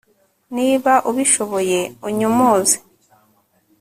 niba 0.55 0.93
ubishoboye, 1.09 1.79
unyomoze 2.07 2.77